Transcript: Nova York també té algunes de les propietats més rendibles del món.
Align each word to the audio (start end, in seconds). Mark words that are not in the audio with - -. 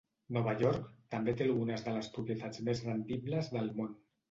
Nova 0.35 0.53
York 0.61 0.87
també 1.15 1.35
té 1.41 1.45
algunes 1.49 1.85
de 1.89 1.95
les 1.99 2.11
propietats 2.17 2.65
més 2.71 2.85
rendibles 2.91 3.55
del 3.57 3.73
món. 3.79 3.97